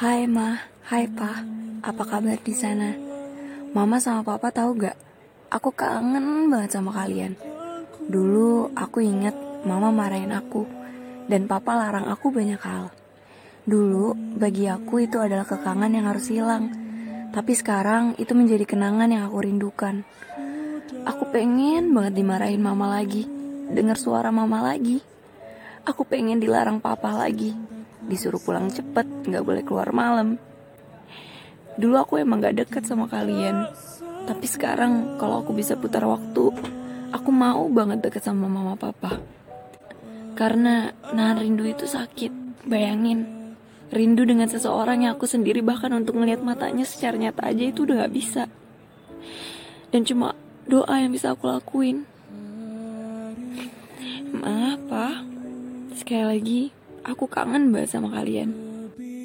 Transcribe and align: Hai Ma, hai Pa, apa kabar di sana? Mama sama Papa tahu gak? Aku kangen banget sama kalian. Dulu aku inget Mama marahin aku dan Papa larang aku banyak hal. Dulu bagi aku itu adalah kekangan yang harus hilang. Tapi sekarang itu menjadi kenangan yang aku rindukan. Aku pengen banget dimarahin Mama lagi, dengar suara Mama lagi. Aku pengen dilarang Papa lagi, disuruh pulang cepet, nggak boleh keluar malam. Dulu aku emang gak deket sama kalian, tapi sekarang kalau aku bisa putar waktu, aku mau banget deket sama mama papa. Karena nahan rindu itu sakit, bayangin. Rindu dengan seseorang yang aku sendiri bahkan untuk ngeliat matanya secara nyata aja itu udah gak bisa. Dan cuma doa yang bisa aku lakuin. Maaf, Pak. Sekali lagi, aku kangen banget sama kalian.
Hai 0.00 0.24
Ma, 0.24 0.56
hai 0.88 1.12
Pa, 1.12 1.44
apa 1.84 2.02
kabar 2.08 2.40
di 2.40 2.56
sana? 2.56 2.88
Mama 3.76 4.00
sama 4.00 4.24
Papa 4.24 4.48
tahu 4.48 4.80
gak? 4.80 4.96
Aku 5.52 5.76
kangen 5.76 6.48
banget 6.48 6.72
sama 6.72 6.88
kalian. 6.88 7.36
Dulu 8.08 8.72
aku 8.72 9.04
inget 9.04 9.36
Mama 9.68 9.92
marahin 9.92 10.32
aku 10.32 10.64
dan 11.28 11.44
Papa 11.44 11.76
larang 11.76 12.08
aku 12.08 12.32
banyak 12.32 12.56
hal. 12.64 12.88
Dulu 13.68 14.16
bagi 14.40 14.72
aku 14.72 15.04
itu 15.04 15.20
adalah 15.20 15.44
kekangan 15.44 15.92
yang 15.92 16.08
harus 16.08 16.32
hilang. 16.32 16.72
Tapi 17.36 17.52
sekarang 17.52 18.16
itu 18.16 18.32
menjadi 18.32 18.64
kenangan 18.64 19.12
yang 19.12 19.28
aku 19.28 19.44
rindukan. 19.44 20.00
Aku 21.04 21.28
pengen 21.28 21.92
banget 21.92 22.24
dimarahin 22.24 22.64
Mama 22.64 22.88
lagi, 22.88 23.28
dengar 23.68 24.00
suara 24.00 24.32
Mama 24.32 24.64
lagi. 24.64 25.04
Aku 25.84 26.08
pengen 26.08 26.40
dilarang 26.40 26.80
Papa 26.80 27.12
lagi, 27.12 27.52
disuruh 28.06 28.40
pulang 28.40 28.72
cepet, 28.72 29.04
nggak 29.28 29.44
boleh 29.44 29.62
keluar 29.64 29.90
malam. 29.92 30.40
Dulu 31.80 31.94
aku 31.96 32.20
emang 32.20 32.44
gak 32.44 32.60
deket 32.60 32.84
sama 32.84 33.08
kalian, 33.08 33.70
tapi 34.28 34.44
sekarang 34.44 35.16
kalau 35.16 35.40
aku 35.40 35.56
bisa 35.56 35.80
putar 35.80 36.04
waktu, 36.04 36.52
aku 37.08 37.30
mau 37.32 37.64
banget 37.72 38.04
deket 38.04 38.20
sama 38.26 38.50
mama 38.50 38.76
papa. 38.76 39.16
Karena 40.36 40.92
nahan 41.14 41.40
rindu 41.40 41.64
itu 41.64 41.88
sakit, 41.88 42.64
bayangin. 42.68 43.24
Rindu 43.90 44.22
dengan 44.22 44.46
seseorang 44.46 45.02
yang 45.08 45.18
aku 45.18 45.26
sendiri 45.26 45.64
bahkan 45.64 45.90
untuk 45.96 46.20
ngeliat 46.20 46.44
matanya 46.44 46.86
secara 46.86 47.18
nyata 47.18 47.48
aja 47.48 47.64
itu 47.64 47.88
udah 47.88 48.06
gak 48.06 48.14
bisa. 48.14 48.44
Dan 49.90 50.06
cuma 50.06 50.38
doa 50.70 50.94
yang 51.00 51.10
bisa 51.10 51.34
aku 51.34 51.50
lakuin. 51.50 52.06
Maaf, 54.30 54.78
Pak. 54.86 55.16
Sekali 55.98 56.24
lagi, 56.24 56.62
aku 57.04 57.24
kangen 57.26 57.72
banget 57.72 57.96
sama 57.96 58.08
kalian. 58.12 58.69